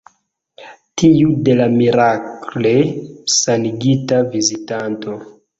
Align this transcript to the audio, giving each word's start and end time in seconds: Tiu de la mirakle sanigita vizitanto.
Tiu 1.01 1.33
de 1.49 1.57
la 1.59 1.67
mirakle 1.75 2.73
sanigita 3.37 4.23
vizitanto. 4.33 5.19